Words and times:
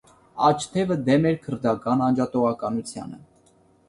Աջ 0.45 0.63
թևը 0.75 0.95
դեմ 1.09 1.27
էր 1.31 1.37
քրդական 1.43 2.01
անջատողականությանը։ 2.05 3.21